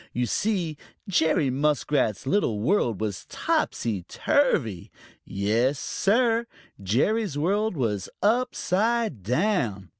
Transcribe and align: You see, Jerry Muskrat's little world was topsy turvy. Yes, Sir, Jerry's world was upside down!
You 0.13 0.25
see, 0.25 0.77
Jerry 1.07 1.51
Muskrat's 1.51 2.25
little 2.25 2.59
world 2.59 2.99
was 2.99 3.27
topsy 3.29 4.01
turvy. 4.07 4.89
Yes, 5.25 5.77
Sir, 5.77 6.47
Jerry's 6.81 7.37
world 7.37 7.77
was 7.77 8.09
upside 8.23 9.21
down! 9.21 9.89